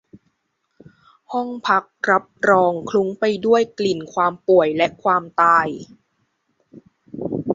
[1.33, 5.67] ห้องพักรับรองคลุ้งไปด้วยกลิ่นความป่วยและความตาย